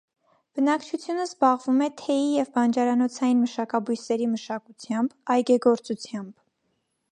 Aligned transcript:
Բնակչությունը 0.59 1.19
զբաղվում 1.25 1.83
է 1.87 1.89
թեյի 2.01 2.31
և 2.37 2.49
բանջարանոցային 2.55 3.43
մշակաբույսերի 3.43 4.33
մշակությամբ, 4.33 5.15
այգեգործությամբ։ 5.37 6.33